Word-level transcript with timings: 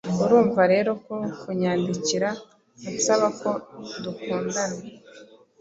Urumva 0.23 0.61
rero 0.73 0.91
ko 1.05 1.15
kunyandikira 1.41 2.29
ansaba 2.89 3.27
ko 3.39 3.49
dukundana 4.03 4.79